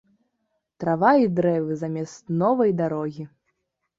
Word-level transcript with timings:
Трава 0.83 1.09
і 1.25 1.27
дрэвы 1.41 1.77
замест 1.83 2.33
новай 2.41 2.71
дарогі. 2.81 3.29